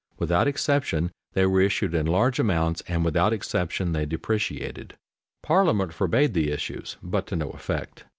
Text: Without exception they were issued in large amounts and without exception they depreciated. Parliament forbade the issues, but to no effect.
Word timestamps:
Without 0.17 0.47
exception 0.47 1.11
they 1.33 1.45
were 1.45 1.61
issued 1.61 1.93
in 1.93 2.07
large 2.07 2.39
amounts 2.39 2.81
and 2.87 3.05
without 3.05 3.33
exception 3.33 3.91
they 3.91 4.03
depreciated. 4.03 4.95
Parliament 5.43 5.93
forbade 5.93 6.33
the 6.33 6.49
issues, 6.49 6.97
but 7.03 7.27
to 7.27 7.35
no 7.35 7.51
effect. 7.51 8.05